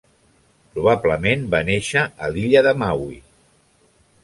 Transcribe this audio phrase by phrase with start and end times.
[0.77, 3.23] Probablement va néixer a l'illa de Maui.